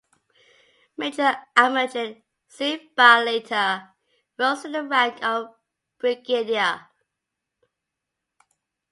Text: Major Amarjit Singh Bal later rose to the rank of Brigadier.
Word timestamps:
Major 0.97 1.33
Amarjit 1.63 2.23
Singh 2.55 2.89
Bal 2.97 3.23
later 3.23 3.87
rose 4.39 4.63
to 4.63 4.69
the 4.71 4.81
rank 4.81 5.23
of 5.23 5.49
Brigadier. 5.99 6.87